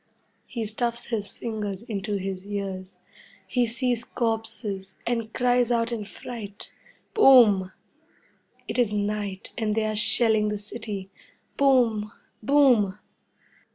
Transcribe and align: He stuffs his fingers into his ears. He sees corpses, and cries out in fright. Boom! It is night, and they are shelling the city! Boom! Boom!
He 0.47 0.65
stuffs 0.65 1.05
his 1.09 1.27
fingers 1.27 1.83
into 1.83 2.15
his 2.15 2.43
ears. 2.43 2.95
He 3.45 3.67
sees 3.67 4.03
corpses, 4.03 4.95
and 5.05 5.31
cries 5.31 5.69
out 5.71 5.91
in 5.91 6.05
fright. 6.05 6.71
Boom! 7.13 7.71
It 8.67 8.79
is 8.79 8.91
night, 8.91 9.51
and 9.59 9.75
they 9.75 9.85
are 9.85 9.95
shelling 9.95 10.47
the 10.49 10.57
city! 10.57 11.11
Boom! 11.55 12.11
Boom! 12.41 12.97